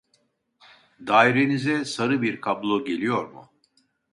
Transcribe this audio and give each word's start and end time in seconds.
Dairenize 0.99 1.85
sarı 1.85 2.21
bir 2.21 2.41
kablo 2.41 2.85
geliyor 2.85 3.31
mu? 3.31 3.49